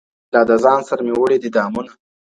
لا 0.33 0.41
د 0.49 0.51
ځان 0.63 0.79
سره 0.89 1.01
مي 1.05 1.13
وړي 1.15 1.37
دي 1.43 1.49
دامونه. 1.55 1.91